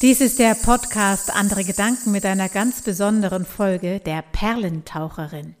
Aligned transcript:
Dies 0.00 0.20
ist 0.20 0.38
der 0.38 0.54
Podcast 0.54 1.34
Andere 1.34 1.64
Gedanken 1.64 2.12
mit 2.12 2.24
einer 2.24 2.48
ganz 2.48 2.82
besonderen 2.82 3.44
Folge 3.44 3.98
der 3.98 4.22
Perlentaucherin. 4.22 5.56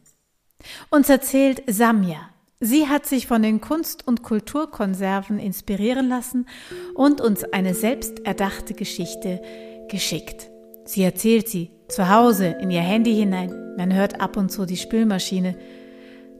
Uns 0.90 1.08
erzählt 1.08 1.64
Samja. 1.66 2.20
Sie 2.60 2.86
hat 2.86 3.04
sich 3.04 3.26
von 3.26 3.42
den 3.42 3.60
Kunst- 3.60 4.06
und 4.06 4.22
Kulturkonserven 4.22 5.40
inspirieren 5.40 6.08
lassen 6.08 6.46
und 6.94 7.20
uns 7.20 7.42
eine 7.42 7.74
selbsterdachte 7.74 8.74
Geschichte 8.74 9.42
geschickt. 9.88 10.48
Sie 10.84 11.02
erzählt 11.02 11.48
sie 11.48 11.72
zu 11.88 12.08
Hause 12.08 12.56
in 12.60 12.70
ihr 12.70 12.82
Handy 12.82 13.16
hinein. 13.16 13.74
Man 13.76 13.92
hört 13.92 14.20
ab 14.20 14.36
und 14.36 14.52
zu 14.52 14.66
die 14.66 14.76
Spülmaschine. 14.76 15.58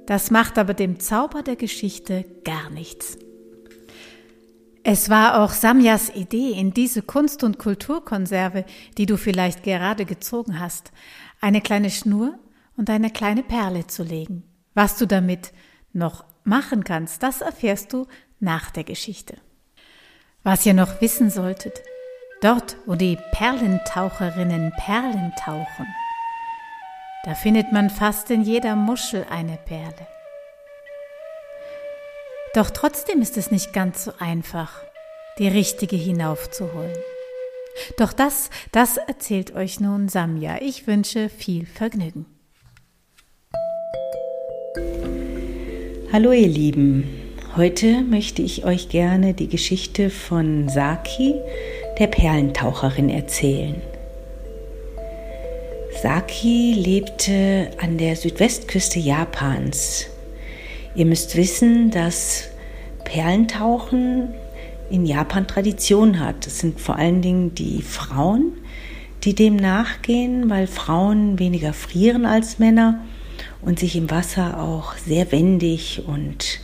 Das 0.06 0.30
macht 0.30 0.56
aber 0.56 0.74
dem 0.74 1.00
Zauber 1.00 1.42
der 1.42 1.56
Geschichte 1.56 2.24
gar 2.44 2.70
nichts. 2.70 3.18
Es 4.90 5.10
war 5.10 5.42
auch 5.42 5.52
Samjas 5.52 6.08
Idee, 6.08 6.52
in 6.52 6.72
diese 6.72 7.02
Kunst- 7.02 7.44
und 7.44 7.58
Kulturkonserve, 7.58 8.64
die 8.96 9.04
du 9.04 9.18
vielleicht 9.18 9.62
gerade 9.62 10.06
gezogen 10.06 10.60
hast, 10.60 10.92
eine 11.42 11.60
kleine 11.60 11.90
Schnur 11.90 12.38
und 12.74 12.88
eine 12.88 13.10
kleine 13.10 13.42
Perle 13.42 13.86
zu 13.86 14.02
legen. 14.02 14.44
Was 14.72 14.96
du 14.96 15.04
damit 15.04 15.52
noch 15.92 16.24
machen 16.42 16.84
kannst, 16.84 17.22
das 17.22 17.42
erfährst 17.42 17.92
du 17.92 18.06
nach 18.40 18.70
der 18.70 18.84
Geschichte. 18.84 19.36
Was 20.42 20.64
ihr 20.64 20.72
noch 20.72 21.02
wissen 21.02 21.28
solltet, 21.28 21.82
dort, 22.40 22.78
wo 22.86 22.94
die 22.94 23.18
Perlentaucherinnen 23.32 24.72
Perlen 24.78 25.34
tauchen, 25.38 25.86
da 27.24 27.34
findet 27.34 27.72
man 27.72 27.90
fast 27.90 28.30
in 28.30 28.40
jeder 28.40 28.74
Muschel 28.74 29.26
eine 29.28 29.58
Perle. 29.58 30.17
Doch 32.54 32.70
trotzdem 32.70 33.20
ist 33.20 33.36
es 33.36 33.50
nicht 33.50 33.72
ganz 33.72 34.04
so 34.04 34.12
einfach, 34.18 34.72
die 35.38 35.48
richtige 35.48 35.96
hinaufzuholen. 35.96 36.96
Doch 37.98 38.12
das, 38.12 38.50
das 38.72 38.96
erzählt 38.96 39.54
euch 39.54 39.80
nun 39.80 40.08
Samja. 40.08 40.56
Ich 40.62 40.86
wünsche 40.86 41.28
viel 41.28 41.66
Vergnügen. 41.66 42.26
Hallo 46.10 46.32
ihr 46.32 46.48
Lieben, 46.48 47.06
heute 47.54 48.00
möchte 48.00 48.40
ich 48.40 48.64
euch 48.64 48.88
gerne 48.88 49.34
die 49.34 49.48
Geschichte 49.48 50.08
von 50.08 50.70
Saki, 50.70 51.34
der 51.98 52.06
Perlentaucherin, 52.06 53.10
erzählen. 53.10 53.82
Saki 56.02 56.72
lebte 56.72 57.70
an 57.78 57.98
der 57.98 58.16
Südwestküste 58.16 58.98
Japans 59.00 60.06
Ihr 60.98 61.06
müsst 61.06 61.36
wissen, 61.36 61.92
dass 61.92 62.48
Perlentauchen 63.04 64.34
in 64.90 65.06
Japan 65.06 65.46
Tradition 65.46 66.18
hat. 66.18 66.44
Es 66.48 66.58
sind 66.58 66.80
vor 66.80 66.96
allen 66.96 67.22
Dingen 67.22 67.54
die 67.54 67.82
Frauen, 67.82 68.54
die 69.22 69.32
dem 69.32 69.54
nachgehen, 69.54 70.50
weil 70.50 70.66
Frauen 70.66 71.38
weniger 71.38 71.72
frieren 71.72 72.26
als 72.26 72.58
Männer 72.58 72.98
und 73.62 73.78
sich 73.78 73.94
im 73.94 74.10
Wasser 74.10 74.60
auch 74.60 74.96
sehr 74.96 75.30
wendig 75.30 76.02
und 76.04 76.58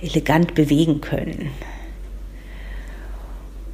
elegant 0.00 0.56
bewegen 0.56 1.00
können. 1.00 1.50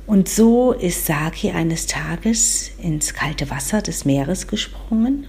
Und 0.07 0.29
so 0.29 0.73
ist 0.73 1.07
Saki 1.07 1.53
eines 1.53 1.87
Tages 1.87 2.73
ins 2.77 3.15
kalte 3.15 3.49
Wasser 3.49 3.81
des 3.81 4.05
Meeres 4.05 4.49
gesprungen 4.49 5.29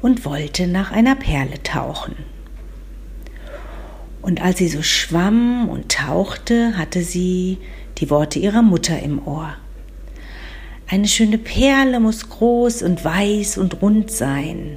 und 0.00 0.24
wollte 0.24 0.66
nach 0.66 0.92
einer 0.92 1.14
Perle 1.14 1.62
tauchen. 1.62 2.39
Und 4.22 4.42
als 4.42 4.58
sie 4.58 4.68
so 4.68 4.82
schwamm 4.82 5.68
und 5.68 5.90
tauchte, 5.90 6.76
hatte 6.76 7.02
sie 7.02 7.58
die 7.98 8.10
Worte 8.10 8.38
ihrer 8.38 8.62
Mutter 8.62 9.00
im 9.00 9.26
Ohr. 9.26 9.54
Eine 10.88 11.06
schöne 11.06 11.38
Perle 11.38 12.00
muss 12.00 12.28
groß 12.28 12.82
und 12.82 13.04
weiß 13.04 13.58
und 13.58 13.80
rund 13.80 14.10
sein. 14.10 14.76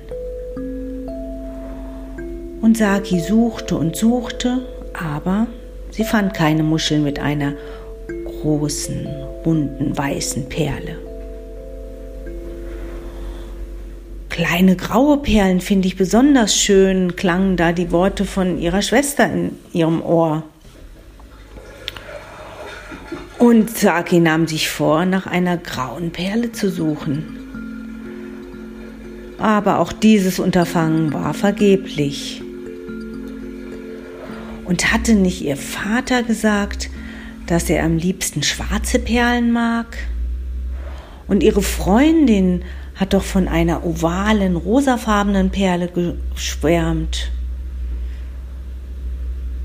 Und 2.62 2.78
Saki 2.78 3.20
suchte 3.20 3.76
und 3.76 3.96
suchte, 3.96 4.62
aber 4.94 5.48
sie 5.90 6.04
fand 6.04 6.34
keine 6.34 6.64
Muscheln 6.64 7.04
mit 7.04 7.20
einer 7.20 7.54
großen, 8.26 9.08
runden, 9.46 9.98
weißen 9.98 10.48
Perle. 10.50 11.13
Kleine 14.34 14.76
graue 14.76 15.18
Perlen 15.18 15.62
finde 15.62 15.88
ich 15.88 15.96
besonders 15.96 16.58
schön, 16.58 17.16
klangen 17.16 17.56
da 17.56 17.72
die 17.72 17.92
Worte 17.92 18.26
von 18.26 18.58
ihrer 18.58 18.82
Schwester 18.82 19.32
in 19.32 19.52
ihrem 19.74 20.02
Ohr. 20.02 20.42
Und 23.38 23.70
Saki 23.70 24.20
nahm 24.20 24.48
sich 24.48 24.70
vor, 24.70 25.06
nach 25.06 25.28
einer 25.28 25.58
grauen 25.58 26.10
Perle 26.10 26.52
zu 26.52 26.72
suchen. 26.72 27.38
Aber 29.38 29.78
auch 29.78 29.94
dieses 29.94 30.40
Unterfangen 30.40 31.14
war 31.14 31.36
vergeblich. 31.36 32.42
Und 34.66 34.92
hatte 34.92 35.14
nicht 35.14 35.44
ihr 35.44 35.58
Vater 35.58 36.24
gesagt, 36.24 36.90
dass 37.46 37.70
er 37.70 37.84
am 37.84 37.98
liebsten 37.98 38.42
schwarze 38.42 38.98
Perlen 38.98 39.52
mag? 39.52 39.96
Und 41.28 41.44
ihre 41.44 41.62
Freundin 41.62 42.64
hat 42.96 43.14
doch 43.14 43.24
von 43.24 43.48
einer 43.48 43.86
ovalen, 43.86 44.56
rosafarbenen 44.56 45.50
Perle 45.50 45.90
geschwärmt. 45.90 47.32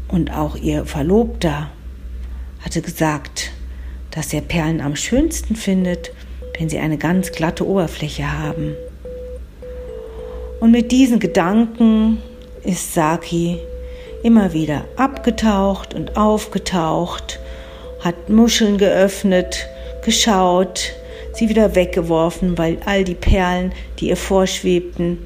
Und 0.08 0.32
auch 0.32 0.56
ihr 0.56 0.86
Verlobter 0.86 1.70
hatte 2.60 2.80
gesagt, 2.80 3.52
dass 4.10 4.32
er 4.32 4.40
Perlen 4.40 4.80
am 4.80 4.96
schönsten 4.96 5.54
findet, 5.54 6.12
wenn 6.58 6.68
sie 6.68 6.78
eine 6.78 6.98
ganz 6.98 7.30
glatte 7.30 7.66
Oberfläche 7.66 8.32
haben. 8.38 8.74
Und 10.60 10.72
mit 10.72 10.90
diesen 10.90 11.20
Gedanken 11.20 12.18
ist 12.64 12.94
Saki 12.94 13.58
immer 14.22 14.52
wieder 14.52 14.84
abgetaucht 14.96 15.94
und 15.94 16.16
aufgetaucht, 16.16 17.38
hat 18.00 18.28
Muscheln 18.28 18.78
geöffnet, 18.78 19.68
geschaut, 20.04 20.94
sie 21.38 21.48
wieder 21.48 21.74
weggeworfen, 21.74 22.58
weil 22.58 22.78
all 22.84 23.04
die 23.04 23.14
Perlen, 23.14 23.72
die 23.98 24.08
ihr 24.08 24.16
vorschwebten, 24.16 25.18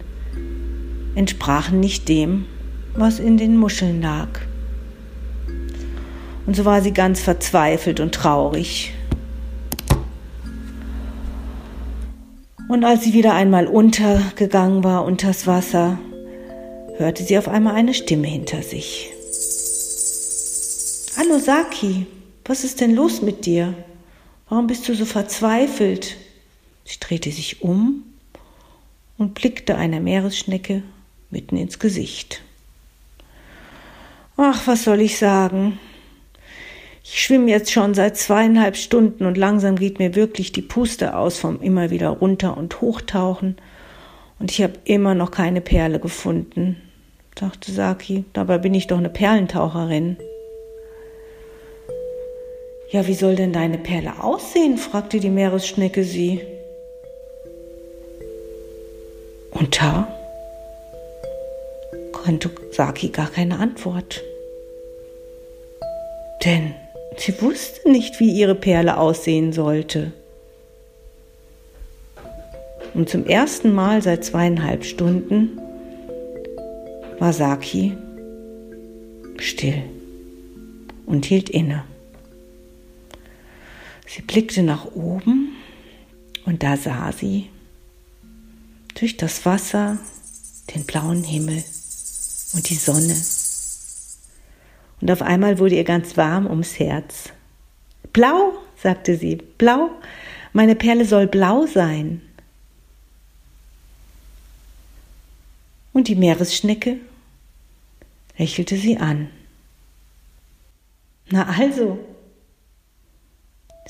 entsprachen 1.15 1.81
nicht 1.81 2.09
dem, 2.09 2.47
was 2.95 3.19
in 3.19 3.37
den 3.37 3.57
Muscheln 3.57 4.01
lag. 4.03 4.29
Und 6.47 6.57
so 6.57 6.65
war 6.65 6.83
sie 6.83 6.93
ganz 6.93 7.21
verzweifelt 7.21 8.01
und 8.01 8.15
traurig. 8.15 8.95
Und 12.69 12.85
als 12.85 13.05
sie 13.05 13.13
wieder 13.13 13.35
einmal 13.35 13.67
untergegangen 13.67 14.83
war 14.83 15.05
unters 15.05 15.47
Wasser, 15.47 15.99
hörte 16.97 17.23
sie 17.23 17.39
auf 17.39 17.49
einmal 17.49 17.75
eine 17.75 17.95
Stimme 17.95 18.27
hinter 18.29 18.63
sich. 18.63 19.11
Hallo 21.17 21.39
Saki, 21.39 22.07
was 22.45 22.65
ist 22.65 22.81
denn 22.81 22.95
los 22.95 23.21
mit 23.21 23.45
dir? 23.45 23.75
Warum 24.53 24.67
bist 24.67 24.87
du 24.87 24.95
so 24.95 25.07
verzweifelt? 25.07 26.19
Sie 26.85 27.01
drehte 27.01 27.33
sich 27.33 27.63
um 27.63 28.03
und 29.17 29.33
blickte 29.33 29.77
einer 29.77 29.99
Meeresschnecke 29.99 30.83
mitten 31.31 31.57
ins 31.57 31.79
Gesicht. 31.79 32.43
Ach, 34.37 34.67
was 34.67 34.85
soll 34.85 35.01
ich 35.01 35.17
sagen? 35.17 35.79
Ich 37.03 37.23
schwimme 37.23 37.51
jetzt 37.51 37.73
schon 37.73 37.95
seit 37.95 38.19
zweieinhalb 38.19 38.77
Stunden 38.77 39.25
und 39.25 39.39
langsam 39.39 39.77
geht 39.77 39.99
mir 39.99 40.15
wirklich 40.15 40.53
die 40.53 40.61
Puste 40.61 41.17
aus 41.17 41.39
vom 41.39 41.63
immer 41.63 41.89
wieder 41.89 42.11
runter 42.11 42.55
und 42.55 42.83
hochtauchen. 42.83 43.57
Und 44.39 44.51
ich 44.51 44.61
habe 44.61 44.75
immer 44.85 45.15
noch 45.15 45.31
keine 45.31 45.63
Perle 45.63 45.99
gefunden, 45.99 46.77
dachte 47.37 47.73
Saki. 47.73 48.27
Dabei 48.35 48.59
bin 48.59 48.75
ich 48.75 48.87
doch 48.87 48.99
eine 48.99 49.09
Perlentaucherin. 49.09 50.19
Ja, 52.93 53.07
wie 53.07 53.15
soll 53.15 53.37
denn 53.37 53.55
deine 53.55 53.79
Perle 53.79 54.23
aussehen? 54.23 54.77
fragte 54.77 55.19
die 55.19 55.31
Meeresschnecke 55.31 56.05
sie. 56.05 56.43
Und 59.51 59.81
da 59.81 60.07
konnte 62.13 62.51
Saki 62.71 63.09
gar 63.09 63.31
keine 63.31 63.59
Antwort. 63.59 64.23
Denn 66.45 66.75
sie 67.17 67.41
wusste 67.41 67.91
nicht, 67.91 68.21
wie 68.21 68.31
ihre 68.31 68.55
Perle 68.55 68.99
aussehen 68.99 69.55
sollte. 69.55 70.13
Und 72.93 73.09
zum 73.09 73.25
ersten 73.25 73.73
Mal 73.73 74.03
seit 74.03 74.23
zweieinhalb 74.23 74.85
Stunden 74.85 75.59
war 77.19 77.33
Saki 77.33 77.97
still 79.39 79.83
und 81.07 81.25
hielt 81.25 81.49
inne. 81.49 81.85
Sie 84.07 84.23
blickte 84.23 84.63
nach 84.63 84.85
oben 84.87 85.57
und 86.45 86.63
da 86.63 86.77
sah 86.77 87.13
sie 87.13 87.49
durch 88.95 89.17
das 89.17 89.45
Wasser 89.47 89.99
den 90.75 90.85
blauen 90.85 91.25
Himmel 91.25 91.63
und 92.55 92.69
die 92.69 92.75
Sonne. 92.75 93.17
Und 95.01 95.11
auf 95.11 95.23
einmal 95.23 95.59
wurde 95.59 95.77
ihr 95.77 95.85
ganz 95.85 96.17
warm 96.17 96.47
ums 96.47 96.79
Herz. 96.79 97.31
Blau, 98.13 98.53
sagte 98.77 99.17
sie, 99.17 99.37
blau, 99.37 99.91
Meine 100.53 100.77
Perle 100.77 101.05
soll 101.07 101.27
blau 101.27 101.67
sein. 101.67 102.21
Und 105.93 106.09
die 106.09 106.15
Meeresschnecke 106.15 106.99
lächelte 108.39 108.77
sie 108.77 108.99
an. 108.99 109.31
Na 111.31 111.47
also, 111.49 111.99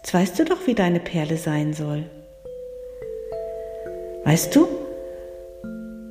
jetzt 0.03 0.15
weißt 0.15 0.39
du 0.39 0.45
doch, 0.45 0.67
wie 0.67 0.75
deine 0.75 0.99
Perle 0.99 1.37
sein 1.37 1.73
soll. 1.73 2.05
Weißt 4.25 4.55
du, 4.57 4.67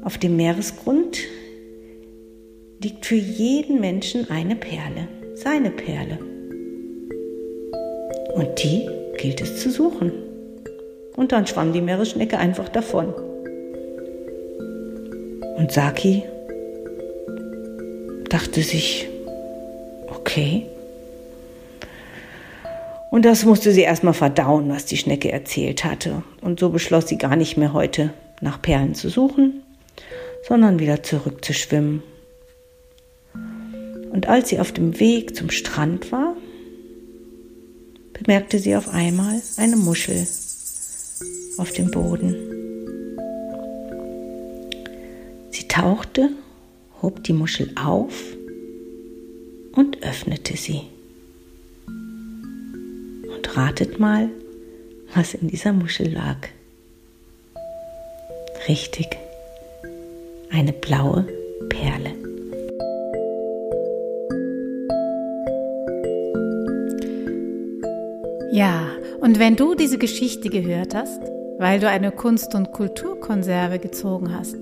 auf 0.04 0.18
dem 0.18 0.38
Meeresgrund 0.38 1.20
liegt 2.82 3.06
für 3.06 3.16
jeden 3.16 3.82
Menschen 3.82 4.30
eine 4.30 4.56
Perle, 4.56 5.08
seine 5.36 5.72
Perle. 5.72 6.18
Und 8.34 8.64
die 8.64 8.90
gilt 9.18 9.42
es 9.42 9.62
zu 9.62 9.70
suchen. 9.70 10.14
Und 11.18 11.34
dann 11.34 11.46
schwamm 11.46 11.74
die 11.74 11.82
Meeresschnecke 11.82 12.38
einfach 12.38 12.70
davon. 12.70 13.14
Und 15.58 15.72
Saki 15.72 16.24
dachte 18.30 18.62
sich, 18.62 19.10
okay. 20.08 20.71
Und 23.12 23.26
das 23.26 23.44
musste 23.44 23.74
sie 23.74 23.82
erstmal 23.82 24.14
verdauen, 24.14 24.70
was 24.70 24.86
die 24.86 24.96
Schnecke 24.96 25.34
erzählt 25.34 25.84
hatte. 25.84 26.24
Und 26.40 26.62
so 26.62 26.70
beschloss 26.70 27.10
sie 27.10 27.18
gar 27.18 27.36
nicht 27.36 27.58
mehr 27.58 27.74
heute 27.74 28.14
nach 28.40 28.62
Perlen 28.62 28.96
zu 28.96 29.10
suchen, 29.10 29.62
sondern 30.48 30.80
wieder 30.80 31.04
zurück 31.04 31.44
zu 31.44 31.54
schwimmen. 31.54 32.02
Und 34.12 34.30
als 34.30 34.48
sie 34.48 34.60
auf 34.62 34.72
dem 34.72 34.98
Weg 35.02 35.36
zum 35.36 35.50
Strand 35.50 36.14
war, 36.14 36.38
bemerkte 38.14 38.60
sie 38.60 38.78
auf 38.78 38.88
einmal 38.88 39.42
eine 39.58 39.76
Muschel 39.76 40.26
auf 41.58 41.74
dem 41.74 41.92
Boden. 41.92 42.36
Sie 45.50 45.68
tauchte, 45.68 46.30
hob 47.02 47.26
die 47.26 47.34
Muschel 47.34 47.74
auf 47.76 48.14
und 49.74 50.02
öffnete 50.02 50.56
sie. 50.56 50.84
Ratet 53.54 54.00
mal, 54.00 54.30
was 55.14 55.34
in 55.34 55.50
dieser 55.50 55.74
Muschel 55.74 56.14
lag. 56.14 56.38
Richtig, 58.70 59.08
eine 60.50 60.72
blaue 60.72 61.28
Perle. 61.68 62.14
Ja, 68.54 68.88
und 69.20 69.40
wenn 69.40 69.58
du 69.58 69.76
diese 69.76 69.98
Geschichte 69.98 70.50
gehört 70.50 70.96
hast, 70.96 71.22
weil 71.58 71.80
du 71.82 71.90
eine 71.90 72.12
Kunst- 72.12 72.56
und 72.56 72.72
Kulturkonserve 72.72 73.80
gezogen 73.80 74.34
hast, 74.34 74.58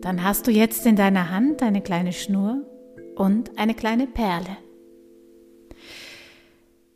dann 0.00 0.24
hast 0.24 0.46
du 0.46 0.50
jetzt 0.50 0.86
in 0.86 0.96
deiner 0.96 1.30
Hand 1.30 1.62
eine 1.62 1.82
kleine 1.82 2.14
Schnur 2.14 2.62
und 3.16 3.50
eine 3.58 3.74
kleine 3.74 4.06
Perle. 4.06 4.56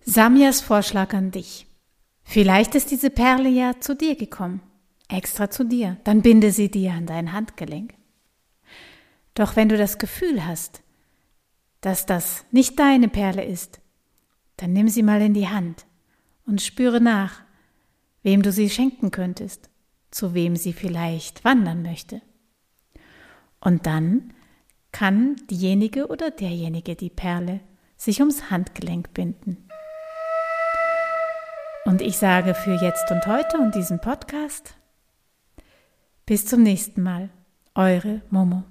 Samias 0.05 0.61
Vorschlag 0.61 1.15
an 1.15 1.31
dich. 1.31 1.67
Vielleicht 2.25 2.75
ist 2.75 2.91
diese 2.91 3.11
Perle 3.11 3.49
ja 3.49 3.79
zu 3.79 3.95
dir 3.95 4.17
gekommen, 4.17 4.61
extra 5.09 5.49
zu 5.49 5.65
dir, 5.65 5.97
dann 6.03 6.23
binde 6.23 6.51
sie 6.51 6.71
dir 6.71 6.93
an 6.93 7.07
dein 7.07 7.33
Handgelenk. 7.33 7.95
Doch 9.35 9.55
wenn 9.55 9.69
du 9.69 9.77
das 9.77 9.99
Gefühl 9.99 10.45
hast, 10.45 10.83
dass 11.81 12.05
das 12.05 12.45
nicht 12.51 12.79
deine 12.81 13.09
Perle 13.09 13.45
ist, 13.45 13.81
dann 14.57 14.73
nimm 14.73 14.89
sie 14.89 15.05
mal 15.05 15.23
in 15.23 15.35
die 15.35 15.49
Hand 15.49 15.87
und 16.47 16.61
spüre 16.61 17.01
nach, 17.01 17.43
wem 18.23 18.43
du 18.43 18.51
sie 18.51 18.71
schenken 18.71 19.13
könntest, 19.13 19.71
zu 20.11 20.35
wem 20.35 20.57
sie 20.57 20.73
vielleicht 20.73 21.45
wandern 21.45 21.83
möchte. 21.83 22.23
Und 23.61 23.87
dann 23.87 24.35
kann 24.91 25.37
diejenige 25.49 26.09
oder 26.09 26.31
derjenige 26.31 26.97
die 26.97 27.11
Perle 27.11 27.61
sich 27.97 28.21
ums 28.21 28.51
Handgelenk 28.51 29.15
binden. 29.15 29.69
Und 31.93 32.01
ich 32.01 32.17
sage 32.17 32.55
für 32.55 32.73
jetzt 32.73 33.11
und 33.11 33.27
heute 33.27 33.59
und 33.59 33.75
diesen 33.75 34.01
Podcast 34.01 34.77
bis 36.25 36.47
zum 36.47 36.63
nächsten 36.63 37.03
Mal. 37.03 37.29
Eure 37.75 38.23
Momo. 38.31 38.65